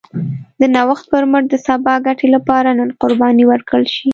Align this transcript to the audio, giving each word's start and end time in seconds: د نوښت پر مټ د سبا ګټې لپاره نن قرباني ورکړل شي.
د 0.59 0.61
نوښت 0.75 1.05
پر 1.11 1.23
مټ 1.31 1.43
د 1.49 1.55
سبا 1.67 1.95
ګټې 2.07 2.27
لپاره 2.35 2.69
نن 2.79 2.89
قرباني 3.01 3.43
ورکړل 3.47 3.85
شي. 3.95 4.07